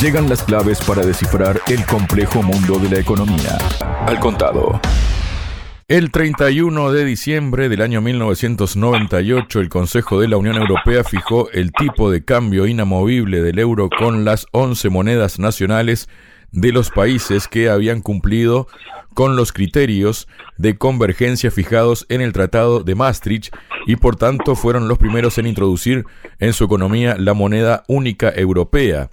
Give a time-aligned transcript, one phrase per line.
[0.00, 3.56] Llegan las claves para descifrar el complejo mundo de la economía.
[4.06, 4.78] Al contado.
[5.88, 11.72] El 31 de diciembre del año 1998, el Consejo de la Unión Europea fijó el
[11.72, 16.10] tipo de cambio inamovible del euro con las 11 monedas nacionales
[16.52, 18.66] de los países que habían cumplido
[19.14, 23.54] con los criterios de convergencia fijados en el Tratado de Maastricht
[23.86, 26.04] y por tanto fueron los primeros en introducir
[26.38, 29.08] en su economía la moneda única europea.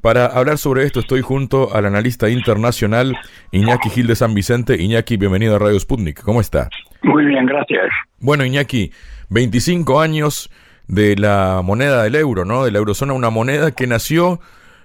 [0.00, 3.16] Para hablar sobre esto estoy junto al analista internacional
[3.52, 4.80] Iñaki Gil de San Vicente.
[4.80, 6.22] Iñaki, bienvenido a Radio Sputnik.
[6.22, 6.68] ¿Cómo está?
[7.02, 7.86] Muy bien, gracias.
[8.18, 8.92] Bueno, Iñaki,
[9.30, 10.50] 25 años
[10.88, 12.64] de la moneda del euro, ¿no?
[12.64, 14.40] De la eurozona, una moneda que nació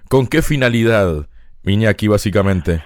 [0.08, 1.28] con qué finalidad,
[1.70, 2.84] Iñaki, básicamente.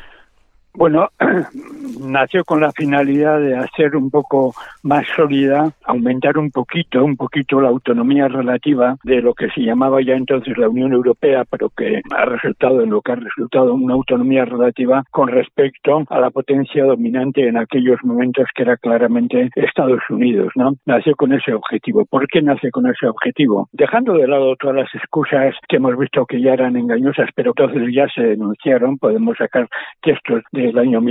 [0.73, 1.09] Bueno,
[2.01, 7.61] nació con la finalidad de hacer un poco más sólida, aumentar un poquito, un poquito
[7.61, 12.01] la autonomía relativa de lo que se llamaba ya entonces la Unión Europea, pero que
[12.15, 16.83] ha resultado en lo que ha resultado una autonomía relativa con respecto a la potencia
[16.83, 20.73] dominante en aquellos momentos que era claramente Estados Unidos, ¿no?
[20.86, 22.05] Nació con ese objetivo.
[22.05, 23.69] ¿Por qué nace con ese objetivo?
[23.71, 27.93] Dejando de lado todas las excusas que hemos visto que ya eran engañosas, pero entonces
[27.93, 29.67] ya se denunciaron, podemos sacar
[30.02, 31.02] textos del año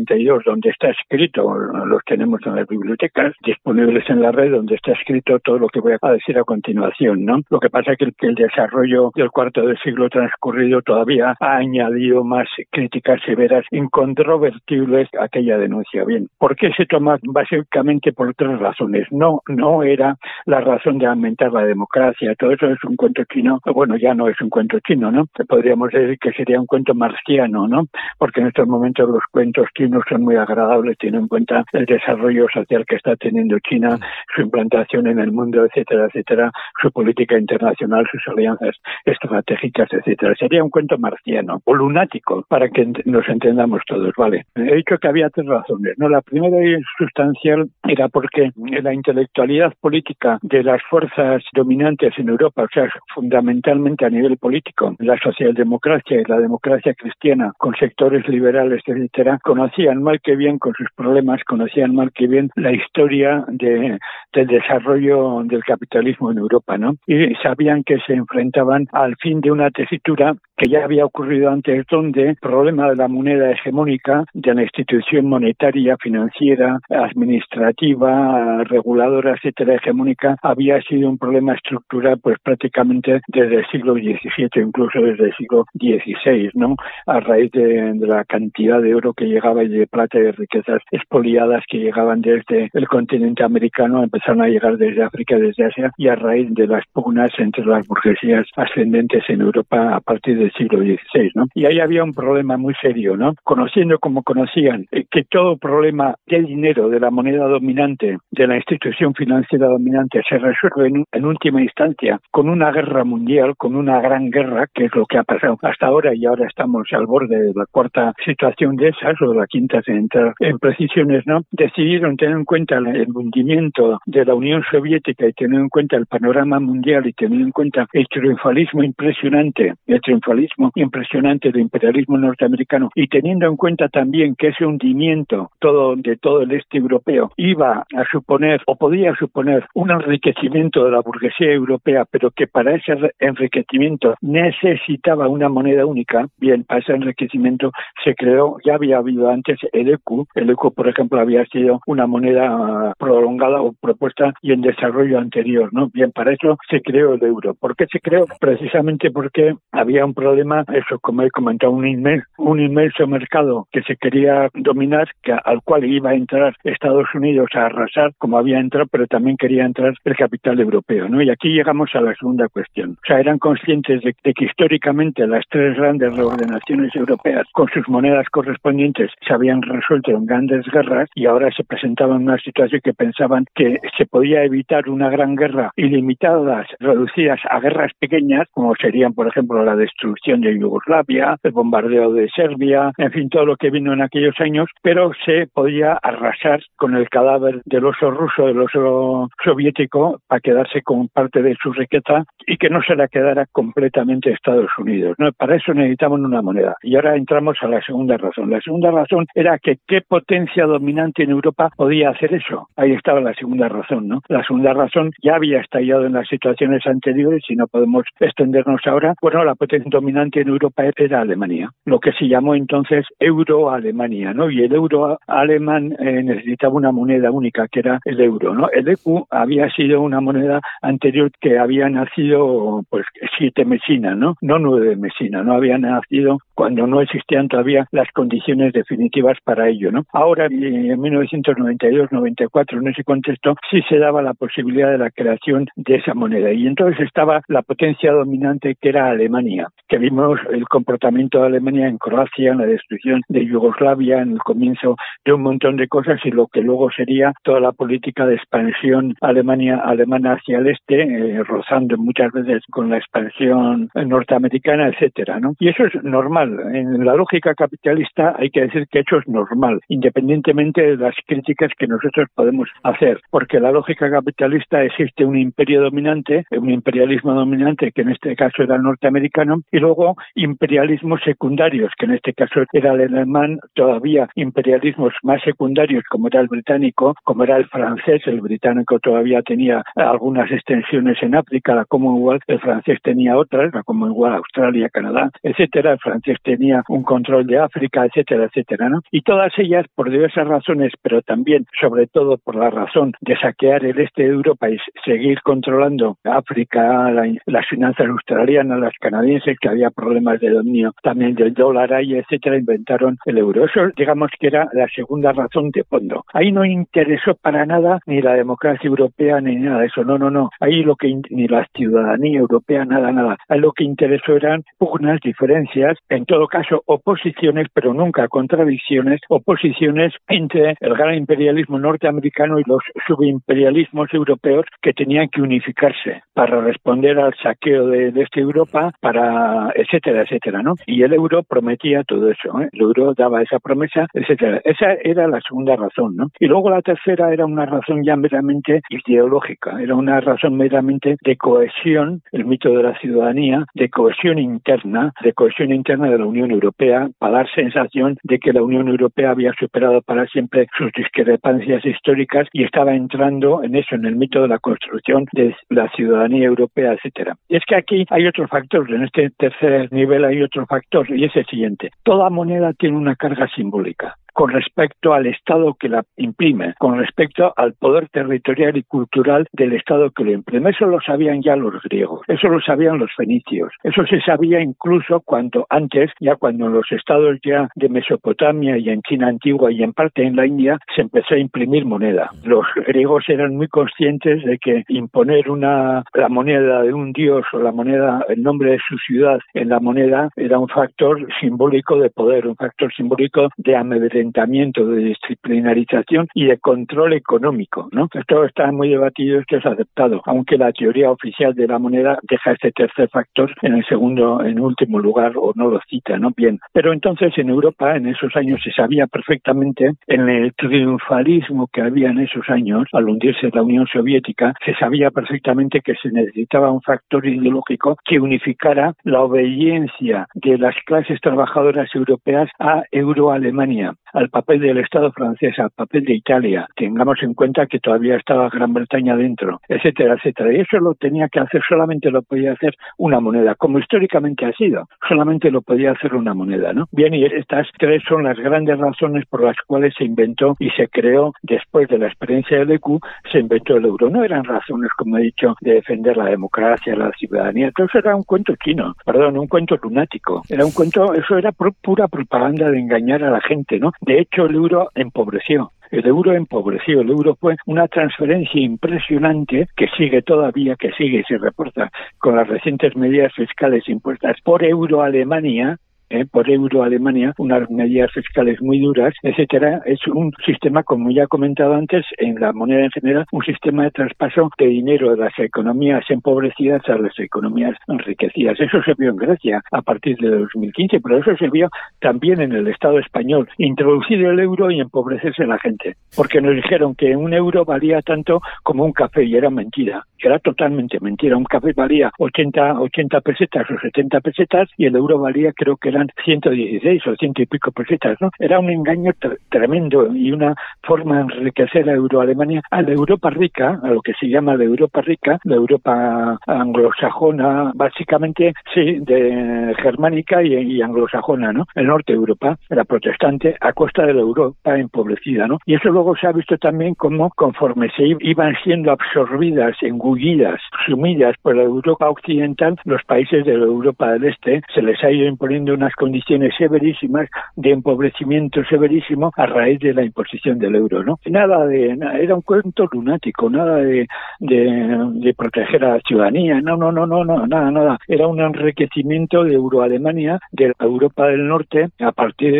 [0.00, 1.54] 1992 donde está escrito,
[1.86, 5.80] los tenemos en las bibliotecas disponibles en la red donde está escrito todo lo que
[5.80, 7.40] voy a decir a continuación, ¿no?
[7.50, 11.34] Lo que pasa es que el, que el desarrollo del cuarto del siglo transcurrido todavía
[11.40, 16.04] ha añadido más críticas severas, incontrovertibles a aquella denuncia.
[16.04, 17.18] Bien, ¿por qué se toma?
[17.22, 19.06] Básicamente por tres razones.
[19.10, 23.60] No, no era la razón de aumentar la democracia, todo eso es un cuento chino,
[23.74, 25.26] bueno, ya no es un cuento chino, ¿no?
[25.48, 27.86] Podríamos decir que sería un cuento marciano, ¿no?
[28.18, 32.46] Porque en estos momentos los cuentos chinos son muy agradables, tienen en cuenta el desarrollo
[32.52, 33.98] social que está teniendo China,
[34.34, 40.34] su implantación en el mundo, etcétera, etcétera, su política internacional, sus alianzas estratégicas, etcétera.
[40.38, 44.44] Sería un cuento marciano o lunático para que nos entendamos todos, ¿vale?
[44.54, 46.08] He dicho que había tres razones, ¿no?
[46.08, 52.62] La primera y sustancial era porque la intelectualidad política de las fuerzas dominantes en Europa,
[52.62, 58.82] o sea, fundamentalmente a nivel político, la socialdemocracia y la democracia cristiana, con sectores liberales,
[58.86, 59.38] etcétera,
[59.80, 63.98] conocían mal que bien con sus problemas, conocían mal que bien la historia de,
[64.32, 66.94] del desarrollo del capitalismo en Europa, ¿no?
[67.06, 71.86] Y sabían que se enfrentaban al fin de una tesitura que ya había ocurrido antes,
[71.90, 79.76] donde el problema de la moneda hegemónica, de la institución monetaria, financiera, administrativa, reguladora, etcétera,
[79.76, 85.34] hegemónica, había sido un problema estructural, pues prácticamente desde el siglo XVII, incluso desde el
[85.36, 86.76] siglo XVI, ¿no?
[87.06, 91.64] A raíz de, la cantidad de oro que llegaba de plata y de riquezas expoliadas
[91.68, 96.16] que llegaban desde el continente americano, empezaron a llegar desde África, desde Asia, y a
[96.16, 101.30] raíz de las pugnas entre las burguesías ascendentes en Europa a partir del siglo XVI,
[101.34, 101.46] ¿no?
[101.54, 103.34] Y ahí había un problema muy serio, ¿no?
[103.44, 108.56] Conociendo como conocían eh, que todo problema de dinero, de la moneda dominante, de la
[108.56, 114.00] institución financiera dominante, se resuelve en, en última instancia con una guerra mundial, con una
[114.00, 117.38] gran guerra, que es lo que ha pasado hasta ahora, y ahora estamos al borde
[117.38, 121.42] de la cuarta situación de esas, o la quinta sin entrar en precisiones, ¿no?
[121.50, 126.06] Decidieron tener en cuenta el hundimiento de la Unión Soviética y tener en cuenta el
[126.06, 132.90] panorama mundial y tener en cuenta el triunfalismo impresionante, el triunfalismo impresionante del imperialismo norteamericano
[132.94, 137.84] y teniendo en cuenta también que ese hundimiento todo de todo el este europeo iba
[137.94, 142.94] a suponer o podía suponer un enriquecimiento de la burguesía europea, pero que para ese
[143.18, 147.72] enriquecimiento necesitaba una moneda única, bien, para ese enriquecimiento
[148.04, 149.39] se creó, ya había habido antes
[149.72, 150.26] el ECU.
[150.34, 155.70] El ECU, por ejemplo, había sido una moneda prolongada o propuesta y en desarrollo anterior,
[155.72, 155.88] ¿no?
[155.92, 157.54] Bien, para eso se creó el euro.
[157.54, 158.26] ¿Por qué se creó?
[158.40, 163.82] Precisamente porque había un problema, eso como he comentado, un inmenso, un inmenso mercado que
[163.82, 168.58] se quería dominar, que, al cual iba a entrar Estados Unidos a arrasar, como había
[168.58, 171.22] entrado, pero también quería entrar el capital europeo, ¿no?
[171.22, 172.92] Y aquí llegamos a la segunda cuestión.
[172.92, 177.88] O sea, eran conscientes de, de que históricamente las tres grandes reordenaciones europeas, con sus
[177.88, 182.80] monedas correspondientes, se habían resuelto en grandes guerras y ahora se presentaban en una situación
[182.82, 188.74] que pensaban que se podía evitar una gran guerra ilimitadas, reducidas a guerras pequeñas, como
[188.74, 193.56] serían, por ejemplo, la destrucción de Yugoslavia, el bombardeo de Serbia, en fin, todo lo
[193.56, 198.46] que vino en aquellos años, pero se podía arrasar con el cadáver del oso ruso,
[198.46, 203.06] del oso soviético, para quedarse con parte de su riqueza y que no se la
[203.06, 205.14] quedara completamente Estados Unidos.
[205.18, 205.30] ¿no?
[205.32, 206.74] Para eso necesitamos una moneda.
[206.82, 208.50] Y ahora entramos a la segunda razón.
[208.50, 212.68] La segunda razón era que qué potencia dominante en Europa podía hacer eso.
[212.76, 214.20] Ahí estaba la segunda razón, ¿no?
[214.28, 219.14] La segunda razón ya había estallado en las situaciones anteriores y no podemos extendernos ahora.
[219.20, 224.50] Bueno, la potencia dominante en Europa era Alemania, lo que se llamó entonces Euro-Alemania, ¿no?
[224.50, 228.68] Y el euro alemán eh, necesitaba una moneda única, que era el euro, ¿no?
[228.70, 233.06] El ECU había sido una moneda anterior que había nacido, pues,
[233.38, 234.34] siete mesinas, ¿no?
[234.40, 239.90] No nueve mesinas, no había nacido cuando no existían todavía las condiciones definitivas para ello,
[239.90, 240.04] ¿no?
[240.12, 245.94] Ahora, en 1992-94, en ese contexto, sí se daba la posibilidad de la creación de
[245.94, 246.52] esa moneda.
[246.52, 251.88] Y entonces estaba la potencia dominante que era Alemania, que vimos el comportamiento de Alemania
[251.88, 256.20] en Croacia, en la destrucción de Yugoslavia, en el comienzo de un montón de cosas
[256.24, 261.04] y lo que luego sería toda la política de expansión Alemania alemana hacia el este,
[261.04, 265.54] eh, rozando muchas veces con la expansión norteamericana, etcétera, ¿no?
[265.58, 266.49] Y eso es normal.
[266.72, 271.70] En la lógica capitalista hay que decir que eso es normal, independientemente de las críticas
[271.78, 277.92] que nosotros podemos hacer, porque la lógica capitalista existe un imperio dominante, un imperialismo dominante
[277.92, 282.62] que en este caso era el norteamericano, y luego imperialismos secundarios, que en este caso
[282.72, 288.22] era el alemán, todavía imperialismos más secundarios como era el británico, como era el francés,
[288.26, 293.82] el británico todavía tenía algunas extensiones en África, la Commonwealth, el francés tenía otras, la
[293.82, 299.00] Commonwealth, Australia, Canadá, etcétera, el francés tenía un control de África, etcétera, etcétera, ¿no?
[299.10, 303.84] Y todas ellas por diversas razones, pero también, sobre todo, por la razón de saquear
[303.84, 307.10] el este de Europa y seguir controlando África,
[307.46, 312.56] las finanzas australianas, las canadienses, que había problemas de dominio también del dólar ahí, etcétera,
[312.56, 313.64] inventaron el euro.
[313.64, 316.24] Eso, digamos que era la segunda razón de fondo.
[316.32, 320.04] Ahí no interesó para nada ni la democracia europea ni nada de eso.
[320.04, 320.50] No, no, no.
[320.60, 323.36] Ahí lo que ni la ciudadanía europea, nada, nada.
[323.48, 330.12] Ahí lo que interesó eran pugnas, diferencias, en todo caso oposiciones, pero nunca contradicciones, oposiciones
[330.28, 337.18] entre el gran imperialismo norteamericano y los subimperialismos europeos que tenían que unificarse para responder
[337.18, 340.74] al saqueo de, de Europa, para etcétera, etcétera, ¿no?
[340.86, 342.68] Y el euro prometía todo eso, ¿eh?
[342.72, 344.60] el euro daba esa promesa, etcétera.
[344.64, 346.28] Esa era la segunda razón, ¿no?
[346.38, 351.36] Y luego la tercera era una razón ya meramente ideológica, era una razón meramente de
[351.36, 356.50] cohesión, el mito de la ciudadanía, de cohesión interna, de cohesión interna de la Unión
[356.50, 361.84] Europea, para dar sensación de que la Unión Europea había superado para siempre sus discrepancias
[361.84, 366.46] históricas y estaba entrando en eso, en el mito de la construcción de la ciudadanía
[366.46, 367.36] europea, etcétera.
[367.48, 371.24] Y es que aquí hay otro factor, en este tercer nivel hay otro factor, y
[371.24, 371.90] es el siguiente.
[372.02, 377.52] Toda moneda tiene una carga simbólica con respecto al Estado que la imprime, con respecto
[377.58, 380.70] al poder territorial y cultural del Estado que lo imprime.
[380.70, 385.20] Eso lo sabían ya los griegos, eso lo sabían los fenicios, eso se sabía incluso
[385.26, 389.82] cuando antes, ya cuando en los estados ya de Mesopotamia y en China antigua y
[389.82, 392.30] en parte en la India se empezó a imprimir moneda.
[392.42, 397.58] Los griegos eran muy conscientes de que imponer una la moneda de un dios o
[397.58, 402.08] la moneda, el nombre de su ciudad en la moneda era un factor simbólico de
[402.08, 408.08] poder, un factor simbólico de amedrentamiento de disciplinarización y de control económico, ¿no?
[408.12, 412.18] Esto está muy debatido y esto es aceptado, aunque la teoría oficial de la moneda
[412.28, 416.30] deja este tercer factor en el segundo, en último lugar, o no lo cita, ¿no?
[416.36, 416.58] Bien.
[416.72, 422.10] Pero entonces en Europa, en esos años, se sabía perfectamente, en el triunfalismo que había
[422.10, 426.82] en esos años, al hundirse la Unión Soviética, se sabía perfectamente que se necesitaba un
[426.82, 434.60] factor ideológico que unificara la obediencia de las clases trabajadoras europeas a Euroalemania al papel
[434.60, 439.16] del Estado francés, al papel de Italia, tengamos en cuenta que todavía estaba Gran Bretaña
[439.16, 440.52] dentro, etcétera, etcétera.
[440.52, 444.52] Y eso lo tenía que hacer, solamente lo podía hacer una moneda, como históricamente ha
[444.52, 446.86] sido, solamente lo podía hacer una moneda, ¿no?
[446.92, 450.88] Bien, y estas tres son las grandes razones por las cuales se inventó y se
[450.88, 453.00] creó, después de la experiencia del EQ,
[453.32, 454.10] se inventó el euro.
[454.10, 458.24] No eran razones, como he dicho, de defender la democracia, la ciudadanía, eso era un
[458.24, 460.42] cuento chino, perdón, un cuento lunático.
[460.48, 463.92] Era un cuento, eso era pura propaganda de engañar a la gente, ¿no?
[464.00, 465.72] De hecho, el euro empobreció.
[465.90, 471.24] El euro empobreció, el euro fue una transferencia impresionante que sigue todavía, que sigue y
[471.24, 475.78] se reporta con las recientes medidas fiscales impuestas por euro Alemania
[476.10, 476.26] ¿eh?
[476.30, 479.80] por euro Alemania, unas medidas fiscales muy duras, etcétera.
[479.86, 483.84] Es un sistema, como ya he comentado antes, en la moneda en general, un sistema
[483.84, 488.60] de traspaso de dinero de las economías empobrecidas a las economías enriquecidas.
[488.60, 491.68] Eso se vio en Grecia a partir de 2015, pero eso se vio
[492.00, 493.48] también en el Estado español.
[493.58, 498.40] Introducir el euro y empobrecerse la gente, porque nos dijeron que un euro valía tanto
[498.62, 500.04] como un café y era mentira.
[500.18, 501.36] Era totalmente mentira.
[501.36, 505.88] Un café valía 80, 80 pesetas o 70 pesetas y el euro valía creo que
[505.88, 508.30] era eran 116 o ciento y pico pesetas, ¿no?
[508.38, 509.12] Era un engaño
[509.48, 514.14] tremendo y una forma de enriquecer a Euroalemania, a la Europa rica, a lo que
[514.14, 521.66] se llama la Europa rica, la Europa anglosajona, básicamente, sí, de germánica y, anglosajona, ¿no?
[521.74, 525.58] El norte de Europa era protestante a costa de la Europa empobrecida, ¿no?
[525.66, 531.36] Y eso luego se ha visto también como conforme se iban siendo absorbidas, engullidas, sumidas
[531.42, 535.26] por la Europa occidental, los países de la Europa del Este se les ha ido
[535.26, 541.18] imponiendo unas condiciones severísimas de empobrecimiento severísimo a raíz de la imposición del euro, ¿no?
[541.26, 544.06] Nada de, era un cuento lunático, nada de,
[544.40, 547.98] de, proteger a la ciudadanía, no, no, no, no, no, nada, nada.
[548.06, 552.52] Era un enriquecimiento de Euroalemania, de Europa del Norte, a partir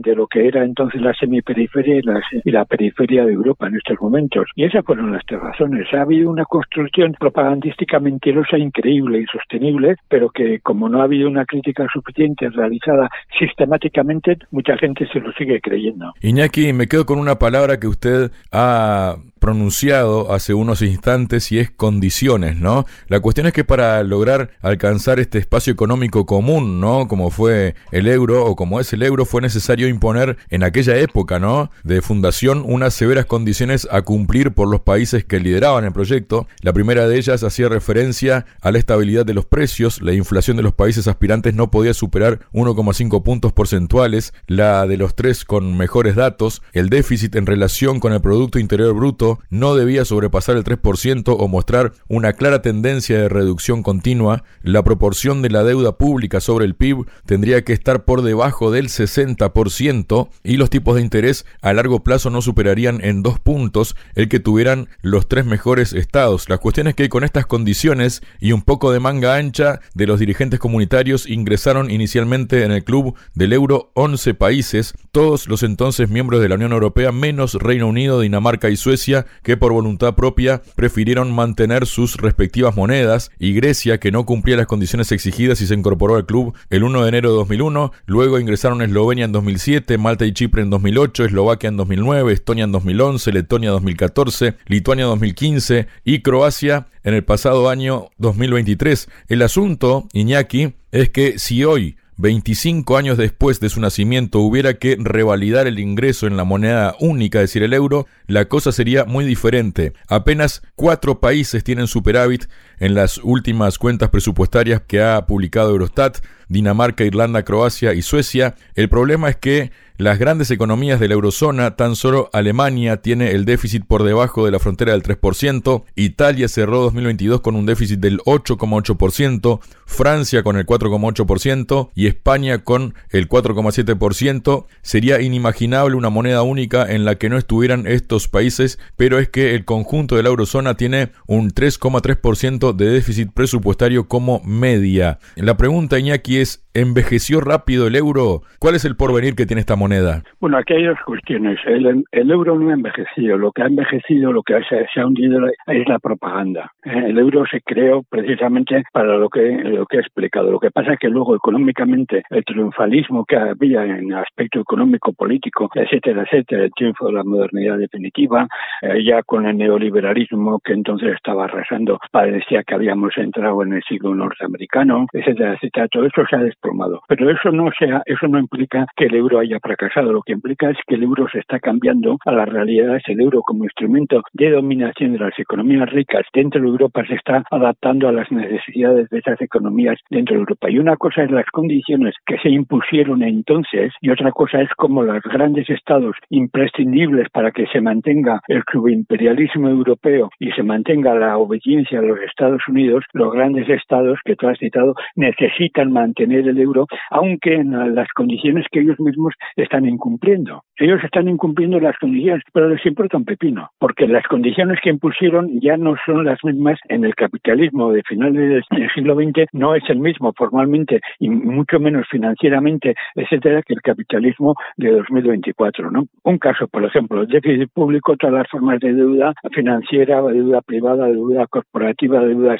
[0.00, 3.76] de, lo que era entonces la semiperiferia y la, y la periferia de Europa en
[3.76, 4.48] estos momentos.
[4.54, 5.86] Y esas fueron las tres razones.
[5.92, 11.28] Ha habido una construcción propagandística mentirosa increíble y sostenible, pero que como no ha habido
[11.28, 16.12] una crítica suficiente realizada sistemáticamente, mucha gente se lo sigue creyendo.
[16.20, 21.68] Iñaki, me quedo con una palabra que usted ha pronunciado hace unos instantes y es
[21.68, 22.86] condiciones, ¿no?
[23.08, 27.08] La cuestión es que para lograr alcanzar este espacio económico común, ¿no?
[27.08, 31.40] Como fue el euro o como es el euro, fue necesario imponer en aquella época,
[31.40, 31.72] ¿no?
[31.82, 36.46] De fundación unas severas condiciones a cumplir por los países que lideraban el proyecto.
[36.60, 40.62] La primera de ellas hacía referencia a la estabilidad de los precios, la inflación de
[40.62, 46.14] los países aspirantes no podía superar 1,5 puntos porcentuales, la de los tres con mejores
[46.14, 51.36] datos, el déficit en relación con el Producto Interior Bruto no debía sobrepasar el 3%
[51.38, 56.64] o mostrar una clara tendencia de reducción continua, la proporción de la deuda pública sobre
[56.64, 61.72] el PIB tendría que estar por debajo del 60% y los tipos de interés a
[61.72, 66.48] largo plazo no superarían en dos puntos el que tuvieran los tres mejores estados.
[66.48, 70.18] La cuestión es que con estas condiciones y un poco de manga ancha de los
[70.18, 76.40] dirigentes comunitarios ingresaron inicialmente en el club del euro 11 países, todos los entonces miembros
[76.40, 81.32] de la Unión Europea menos Reino Unido, Dinamarca y Suecia que por voluntad propia prefirieron
[81.32, 86.16] mantener sus respectivas monedas, y Grecia, que no cumplía las condiciones exigidas y se incorporó
[86.16, 90.32] al club el 1 de enero de 2001, luego ingresaron Eslovenia en 2007, Malta y
[90.32, 95.86] Chipre en 2008, Eslovaquia en 2009, Estonia en 2011, Letonia en 2014, Lituania en 2015
[96.04, 99.08] y Croacia en el pasado año 2023.
[99.28, 104.96] El asunto, Iñaki, es que si hoy 25 años después de su nacimiento hubiera que
[104.98, 109.24] revalidar el ingreso en la moneda única, es decir, el euro, la cosa sería muy
[109.24, 109.92] diferente.
[110.06, 112.46] Apenas cuatro países tienen superávit
[112.78, 116.18] en las últimas cuentas presupuestarias que ha publicado Eurostat,
[116.52, 118.54] Dinamarca, Irlanda, Croacia y Suecia.
[118.74, 123.44] El problema es que las grandes economías de la eurozona, tan solo Alemania tiene el
[123.44, 128.18] déficit por debajo de la frontera del 3%, Italia cerró 2022 con un déficit del
[128.20, 134.66] 8,8%, Francia con el 4,8% y España con el 4,7%.
[134.80, 139.54] Sería inimaginable una moneda única en la que no estuvieran estos países, pero es que
[139.54, 145.20] el conjunto de la eurozona tiene un 3,3% de déficit presupuestario como media.
[145.36, 146.38] La pregunta, Iñaki,
[146.74, 148.42] ¿envejeció rápido el euro?
[148.58, 150.22] ¿Cuál es el porvenir que tiene esta moneda?
[150.40, 151.58] Bueno, aquí hay dos cuestiones.
[151.66, 153.36] El, euro no ha envejecido.
[153.36, 156.72] Lo que ha envejecido, lo que se, ha hundido es la propaganda.
[156.84, 160.50] Eh, el euro se creó precisamente para lo que, lo que he explicado.
[160.50, 165.70] Lo que pasa es que luego económicamente el triunfalismo que había en aspecto económico, político,
[165.74, 168.46] etcétera, etcétera, el triunfo de la modernidad definitiva,
[168.82, 173.82] eh, ya con el neoliberalismo que entonces estaba arrasando, parecía que habíamos entrado en el
[173.82, 175.88] siglo norteamericano, etcétera, etcétera.
[175.88, 177.02] Todo eso se ha desplomado.
[177.08, 180.12] Pero eso no, sea, eso no implica que el euro haya fracasado.
[180.12, 182.96] Lo que implica es que el euro se está cambiando a la realidad.
[182.96, 187.14] Es el euro como instrumento de dominación de las economías ricas dentro de Europa se
[187.14, 190.70] está adaptando a las necesidades de esas economías dentro de Europa.
[190.70, 195.02] Y una cosa es las condiciones que se impusieron entonces y otra cosa es como
[195.02, 201.36] los grandes estados imprescindibles para que se mantenga el subimperialismo europeo y se mantenga la
[201.36, 206.58] obediencia a los Estados Unidos, los grandes estados que tú has citado necesitan mantener el
[206.58, 210.62] euro, aunque en las condiciones que ellos mismos están incumpliendo.
[210.76, 215.60] Ellos están incumpliendo las condiciones, pero les importa un pepino, porque las condiciones que impusieron
[215.60, 219.82] ya no son las mismas en el capitalismo de finales del siglo XX, no es
[219.88, 225.90] el mismo formalmente y mucho menos financieramente, etcétera, que el capitalismo de 2024.
[225.90, 226.06] ¿no?
[226.24, 231.06] Un caso, por ejemplo, el déficit público, todas las formas de deuda financiera, deuda privada,
[231.06, 232.56] deuda corporativa, deuda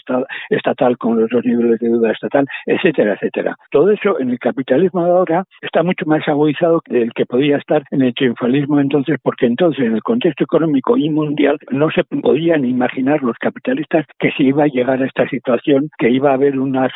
[0.50, 5.04] estatal, con los dos niveles de deuda estatal, etcétera, etcétera Todo eso en el capitalismo
[5.04, 9.18] de ahora está mucho más agudizado que el que podía estar en el triunfalismo entonces,
[9.22, 14.30] porque entonces en el contexto económico y mundial no se podían imaginar los capitalistas que
[14.32, 16.88] se iba a llegar a esta situación, que iba a haber una,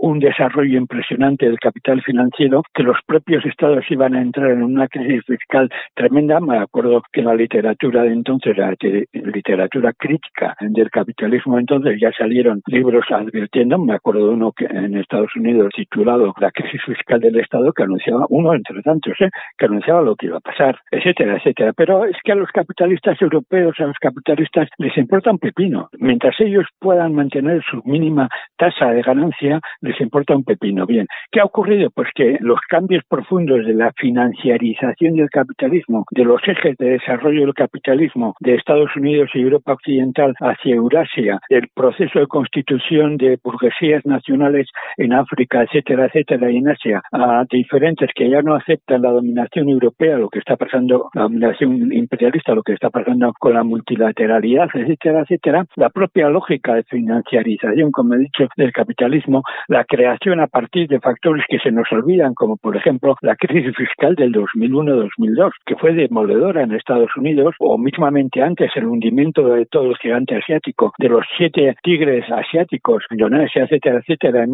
[0.00, 4.88] un desarrollo impresionante del capital financiero, que los propios estados iban a entrar en una
[4.88, 6.40] crisis fiscal tremenda.
[6.40, 8.74] Me acuerdo que la literatura de entonces, la
[9.12, 14.96] literatura crítica del capitalismo entonces ya salieron libros advirtiendo, me acuerdo de uno que en
[14.96, 19.30] Estados Unidos titulado La crisis fiscal del Estado que anunciaba, uno entre tantos, ¿eh?
[19.56, 21.72] que anunciaba lo que iba a pasar, etcétera, etcétera.
[21.72, 25.88] Pero es que a los capitalistas europeos, a los capitalistas les importa un pepino.
[25.98, 30.86] Mientras ellos puedan mantener su mínima tasa de ganancia, les importa un pepino.
[30.86, 31.90] Bien, ¿qué ha ocurrido?
[31.94, 37.42] Pues que los cambios profundos de la financiarización del capitalismo, de los ejes de desarrollo
[37.42, 43.38] del capitalismo de Estados Unidos y Europa Occidental hacia Eurasia, el proceso de constitución de
[43.42, 49.02] burguesías nacionales en África, etcétera, etcétera, y en Asia, a diferentes que ya no aceptan
[49.02, 53.54] la dominación europea, lo que está pasando, la dominación imperialista, lo que está pasando con
[53.54, 59.84] la multilateralidad, etcétera, etcétera, la propia lógica de financiarización, como he dicho, del capitalismo, la
[59.84, 64.14] creación a partir de factores que se nos olvidan, como por ejemplo la crisis fiscal
[64.14, 69.90] del 2001-2002, que fue demoledora en Estados Unidos, o mismamente antes el hundimiento de todo
[69.90, 74.50] el gigante asiático, de los siete tigres asiáticos, Indonesia, etcétera, etcétera, en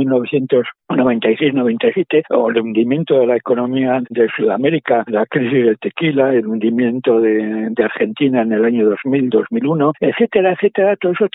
[1.21, 7.21] 1996-97, o el hundimiento de la economía de Sudamérica, la crisis del tequila, el hundimiento
[7.21, 11.29] de, Argentina en el año 2000-2001, etcétera, etcétera, todo eso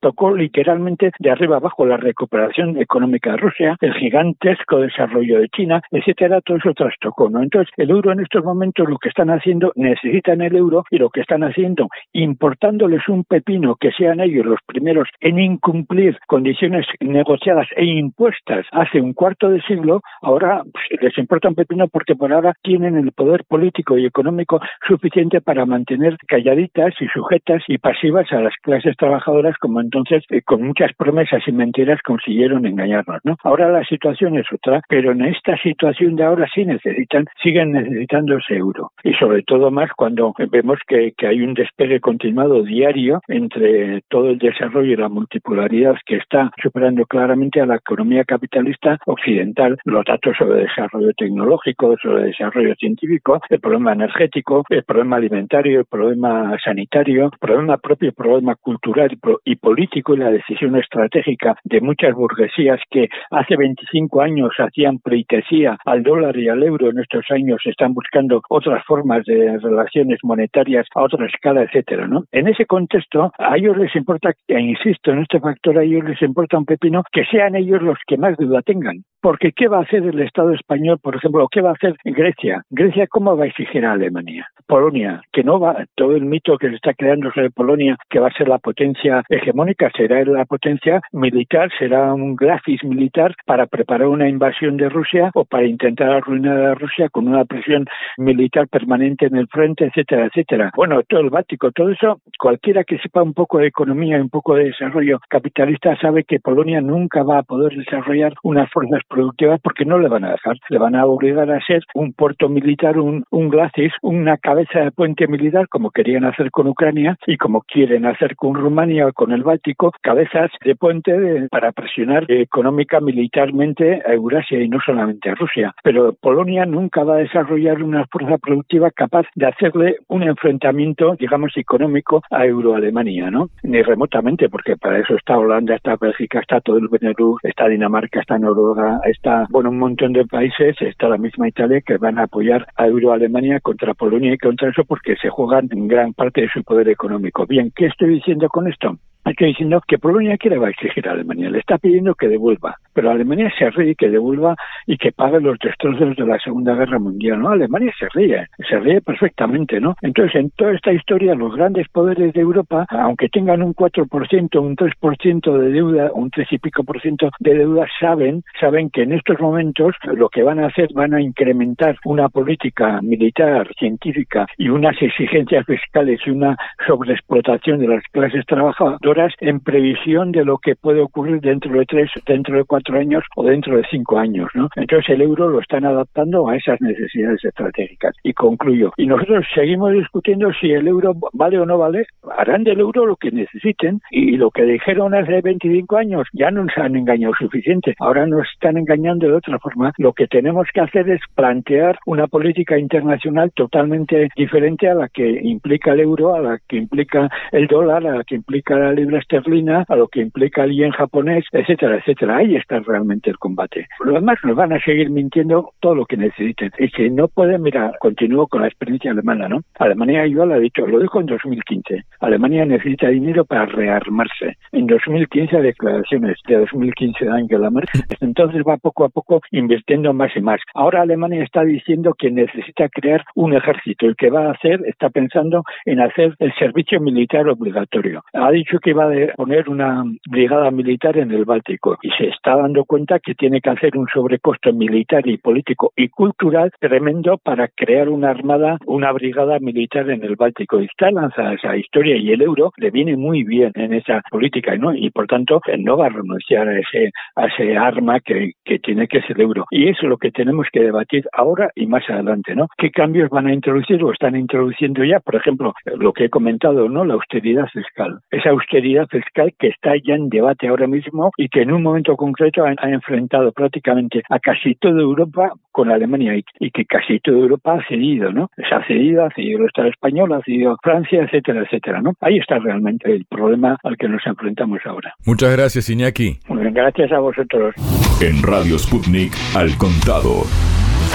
[0.00, 5.80] tocó literalmente de arriba abajo la recuperación económica de Rusia, el gigantesco desarrollo de China,
[5.92, 7.42] etcétera, todo eso trastocó, ¿no?
[7.42, 11.10] Entonces, el euro en estos momentos lo que están haciendo, necesitan el euro y lo
[11.10, 17.68] que están haciendo, importándoles un pepino que sean ellos los primeros en incumplir condiciones negociadas
[17.76, 22.30] e impuestas hace un cuarto de siglo, ahora pues, les importa un pepino porque por
[22.30, 28.30] ahora tienen el poder político y económico suficiente para mantener calladitas y sujetas y pasivas
[28.32, 33.36] a las clases trabajadoras como entonces eh, con muchas promesas y mentiras consiguieron engañarnos, ¿no?
[33.44, 38.36] Ahora la situación es otra, pero en esta situación de ahora sí necesitan, siguen necesitando
[38.36, 43.22] ese euro y sobre todo más cuando vemos que, que hay un despegue continuado diario
[43.28, 48.98] entre todo el desarrollo y la multipolaridad que está superando claramente a la economía capitalista
[49.14, 55.80] occidental, los datos sobre desarrollo tecnológico, sobre desarrollo científico, el problema energético, el problema alimentario,
[55.80, 61.56] el problema sanitario, el problema propio, el problema cultural y político y la decisión estratégica
[61.64, 66.98] de muchas burguesías que hace 25 años hacían pleitesía al dólar y al euro, en
[66.98, 72.24] estos años están buscando otras formas de relaciones monetarias a otra escala, etcétera, ¿no?
[72.32, 76.20] En ese contexto, a ellos les importa, e insisto en este factor, a ellos les
[76.22, 79.03] importa un pepino que sean ellos los que más duda tengan.
[79.24, 82.62] Porque ¿qué va a hacer el Estado español, por ejemplo, qué va a hacer Grecia?
[82.68, 84.46] Grecia, ¿cómo va a exigir a Alemania?
[84.66, 88.28] Polonia, que no va, todo el mito que se está creando sobre Polonia, que va
[88.28, 94.08] a ser la potencia hegemónica, será la potencia militar, será un grafis militar para preparar
[94.08, 97.86] una invasión de Rusia o para intentar arruinar a Rusia con una presión
[98.18, 100.70] militar permanente en el frente, etcétera, etcétera.
[100.76, 104.28] Bueno, todo el Bático, todo eso, cualquiera que sepa un poco de economía y un
[104.28, 109.60] poco de desarrollo capitalista sabe que Polonia nunca va a poder desarrollar unas fuerzas productivas
[109.60, 112.98] porque no le van a dejar, le van a obligar a ser un puerto militar,
[112.98, 117.62] un, un glacis, una cabeza de puente militar como querían hacer con Ucrania y como
[117.62, 124.02] quieren hacer con Rumania o con el Báltico, cabezas de puente para presionar económica, militarmente
[124.06, 125.74] a Eurasia y no solamente a Rusia.
[125.82, 131.52] Pero Polonia nunca va a desarrollar una fuerza productiva capaz de hacerle un enfrentamiento, digamos,
[131.56, 133.48] económico a Euroalemania, ¿no?
[133.62, 138.20] Ni remotamente, porque para eso está Holanda, está Bélgica, está todo el Benelux, está Dinamarca,
[138.20, 138.73] está Noruega,
[139.04, 142.86] está, bueno, un montón de países, está la misma Italia que van a apoyar a
[142.86, 146.88] Euroalemania contra Polonia y contra eso porque se juegan en gran parte de su poder
[146.88, 147.46] económico.
[147.46, 148.98] Bien, ¿qué estoy diciendo con esto?
[149.24, 152.76] Estoy diciendo que Polonia quiere va a exigir a Alemania, le está pidiendo que devuelva,
[152.92, 154.54] pero Alemania se ríe que devuelva
[154.86, 157.48] y que pague los destrozos de la Segunda Guerra Mundial, ¿no?
[157.48, 159.96] Alemania se ríe, se ríe perfectamente, ¿no?
[160.02, 164.76] Entonces, en toda esta historia, los grandes poderes de Europa, aunque tengan un 4%, un
[164.76, 169.14] 3% de deuda, un 3 y pico por ciento de deuda, saben, saben que en
[169.14, 174.68] estos momentos lo que van a hacer van a incrementar una política militar, científica y
[174.68, 176.56] unas exigencias fiscales y una
[176.86, 181.84] sobreexplotación de las clases trabajadoras consultoras en previsión de lo que puede ocurrir dentro de
[181.86, 184.68] tres, dentro de cuatro años o dentro de cinco años, ¿no?
[184.76, 188.14] Entonces el euro lo están adaptando a esas necesidades estratégicas.
[188.22, 188.92] Y concluyo.
[188.96, 192.06] Y nosotros seguimos discutiendo si el euro vale o no vale.
[192.36, 196.64] Harán del euro lo que necesiten y lo que dijeron hace 25 años ya no
[196.64, 197.94] nos han engañado suficiente.
[197.98, 199.92] Ahora nos están engañando de otra forma.
[199.98, 205.40] Lo que tenemos que hacer es plantear una política internacional totalmente diferente a la que
[205.42, 209.18] implica el euro, a la que implica el dólar, a la que implica la libra
[209.18, 212.36] esterlina, a lo que implica el yen japonés, etcétera, etcétera.
[212.38, 213.86] Ahí está realmente el combate.
[214.00, 216.70] Lo demás nos van a seguir mintiendo todo lo que necesiten.
[216.78, 219.60] Y si no pueden, mira, continúo con la experiencia alemana, ¿no?
[219.78, 222.02] Alemania, yo lo he dicho, lo dijo en 2015.
[222.20, 224.56] Alemania necesita dinero para rearmarse.
[224.72, 228.02] En 2015, declaraciones de 2015 de Angela Merkel.
[228.20, 230.60] Entonces va poco a poco invirtiendo más y más.
[230.74, 234.06] Ahora Alemania está diciendo que necesita crear un ejército.
[234.06, 238.22] El que va a hacer, está pensando en hacer el servicio militar obligatorio.
[238.32, 242.84] Ha dicho que a poner una brigada militar en el Báltico y se está dando
[242.84, 248.08] cuenta que tiene que hacer un sobrecosto militar y político y cultural tremendo para crear
[248.08, 250.78] una armada, una brigada militar en el Báltico.
[250.78, 254.94] Está lanzada esa historia y el euro le viene muy bien en esa política, ¿no?
[254.94, 259.08] Y por tanto no va a renunciar a ese, a ese arma que, que tiene
[259.08, 259.64] que ser el euro.
[259.70, 262.68] Y eso es lo que tenemos que debatir ahora y más adelante, ¿no?
[262.76, 265.20] ¿Qué cambios van a introducir o están introduciendo ya?
[265.20, 267.04] Por ejemplo, lo que he comentado, ¿no?
[267.04, 268.18] La austeridad fiscal.
[268.30, 268.73] Esa austeridad
[269.08, 272.90] fiscal que está ya en debate ahora mismo y que en un momento concreto ha,
[272.90, 278.32] enfrentado prácticamente a casi toda Europa con Alemania y, que casi toda Europa ha cedido,
[278.32, 278.50] ¿no?
[278.56, 282.12] Se ha cedido, ha cedido el Estado español, ha cedido Francia, etcétera, etcétera, ¿no?
[282.20, 285.14] Ahí está realmente el problema al que nos enfrentamos ahora.
[285.26, 286.38] Muchas gracias, Iñaki.
[286.48, 287.74] gracias a vosotros.
[288.20, 290.44] En Radio Sputnik, al contado.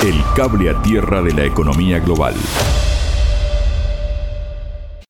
[0.06, 2.34] El cable a tierra de la economía global.